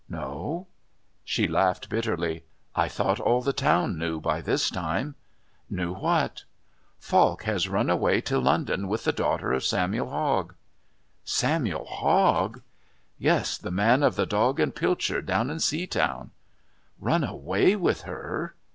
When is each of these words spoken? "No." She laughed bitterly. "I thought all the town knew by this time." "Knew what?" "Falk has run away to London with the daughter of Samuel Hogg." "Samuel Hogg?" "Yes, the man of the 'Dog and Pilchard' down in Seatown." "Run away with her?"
"No." 0.09 0.65
She 1.23 1.47
laughed 1.47 1.87
bitterly. 1.87 2.43
"I 2.75 2.87
thought 2.87 3.19
all 3.19 3.43
the 3.43 3.53
town 3.53 3.99
knew 3.99 4.19
by 4.19 4.41
this 4.41 4.71
time." 4.71 5.13
"Knew 5.69 5.93
what?" 5.93 6.43
"Falk 6.97 7.43
has 7.43 7.69
run 7.69 7.87
away 7.87 8.19
to 8.21 8.39
London 8.39 8.87
with 8.87 9.03
the 9.03 9.11
daughter 9.11 9.53
of 9.53 9.63
Samuel 9.63 10.09
Hogg." 10.09 10.55
"Samuel 11.23 11.85
Hogg?" 11.85 12.63
"Yes, 13.19 13.59
the 13.59 13.69
man 13.69 14.01
of 14.01 14.15
the 14.15 14.25
'Dog 14.25 14.59
and 14.59 14.73
Pilchard' 14.75 15.27
down 15.27 15.51
in 15.51 15.57
Seatown." 15.57 16.31
"Run 16.99 17.23
away 17.23 17.75
with 17.75 18.01
her?" 18.01 18.55